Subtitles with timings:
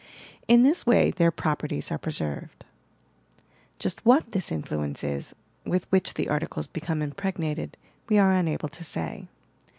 [0.47, 2.65] In this way their properties are preserved.
[3.77, 5.35] Just what this influence is.
[5.63, 7.77] with which the articles become impregnated,
[8.09, 9.27] we are unable to say.